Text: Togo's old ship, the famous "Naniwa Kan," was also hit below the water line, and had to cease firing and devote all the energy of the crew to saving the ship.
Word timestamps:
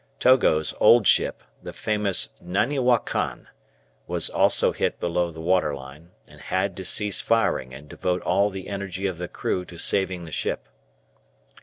Togo's 0.19 0.73
old 0.79 1.05
ship, 1.05 1.43
the 1.61 1.73
famous 1.73 2.29
"Naniwa 2.43 3.05
Kan," 3.05 3.47
was 4.07 4.31
also 4.31 4.71
hit 4.71 4.99
below 4.99 5.29
the 5.29 5.39
water 5.41 5.75
line, 5.75 6.09
and 6.27 6.41
had 6.41 6.75
to 6.77 6.85
cease 6.85 7.21
firing 7.21 7.71
and 7.71 7.87
devote 7.87 8.23
all 8.23 8.49
the 8.49 8.67
energy 8.67 9.05
of 9.05 9.19
the 9.19 9.27
crew 9.27 9.63
to 9.65 9.77
saving 9.77 10.25
the 10.25 10.31
ship. 10.31 10.67